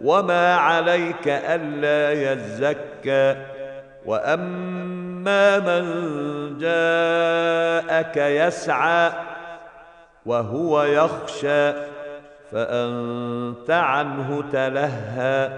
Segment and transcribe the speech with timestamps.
[0.00, 3.36] وما عليك الا يزكى
[4.06, 5.84] واما من
[6.58, 9.12] جاءك يسعى
[10.26, 11.72] وهو يخشى
[12.52, 15.50] فانت عنه تلهى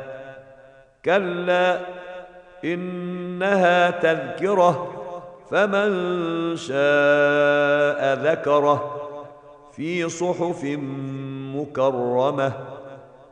[1.05, 1.78] كلا
[2.64, 4.88] انها تذكره
[5.50, 5.92] فمن
[6.56, 8.98] شاء ذكره
[9.72, 10.64] في صحف
[11.55, 12.52] مكرمه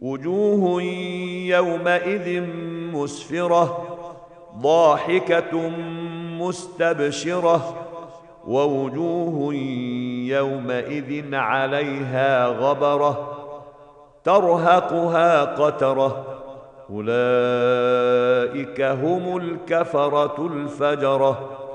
[0.00, 0.82] وجوه
[1.46, 2.42] يومئذ
[2.92, 3.84] مسفرة
[4.58, 5.68] ضاحكة
[6.40, 7.74] مستبشرة
[8.46, 9.54] ووجوه
[10.28, 13.32] يومئذ عليها غبرة
[14.24, 16.24] ترهقها قترة.
[16.90, 21.65] أولئك هم الكفرة الفجرة.